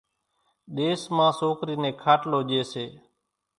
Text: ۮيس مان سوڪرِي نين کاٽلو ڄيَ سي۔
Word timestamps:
ۮيس 0.75 1.01
مان 1.15 1.31
سوڪرِي 1.39 1.75
نين 1.83 1.93
کاٽلو 2.03 2.39
ڄيَ 2.49 2.61
سي۔ 2.71 2.85